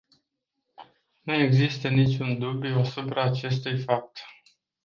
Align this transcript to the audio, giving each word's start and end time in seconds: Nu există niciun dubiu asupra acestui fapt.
Nu 1.21 1.33
există 1.33 1.87
niciun 1.87 2.39
dubiu 2.39 2.79
asupra 2.79 3.23
acestui 3.23 3.77
fapt. 3.77 4.19